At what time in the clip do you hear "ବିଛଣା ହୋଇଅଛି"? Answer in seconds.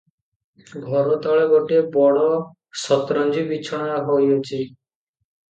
3.53-4.61